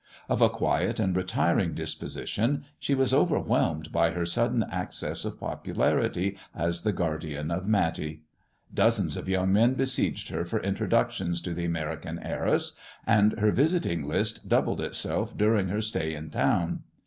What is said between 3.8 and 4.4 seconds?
by her